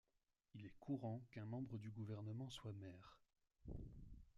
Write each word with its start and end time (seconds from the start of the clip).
Il 0.55 0.65
est 0.65 0.73
courant 0.79 1.21
qu'un 1.29 1.45
membre 1.45 1.77
du 1.77 1.91
gouvernement 1.91 2.49
soit 2.49 2.73
maire. 2.73 3.19